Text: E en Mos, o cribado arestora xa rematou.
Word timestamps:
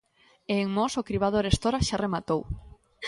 E 0.53 0.55
en 0.63 0.69
Mos, 0.75 0.93
o 1.01 1.05
cribado 1.07 1.35
arestora 1.39 1.85
xa 1.87 2.01
rematou. 2.05 2.41